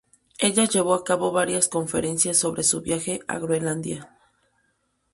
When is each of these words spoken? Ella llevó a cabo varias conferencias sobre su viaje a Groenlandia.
Ella 0.39 0.65
llevó 0.65 0.95
a 0.95 1.03
cabo 1.03 1.31
varias 1.31 1.67
conferencias 1.67 2.35
sobre 2.37 2.63
su 2.63 2.81
viaje 2.81 3.19
a 3.27 3.37
Groenlandia. 3.37 4.09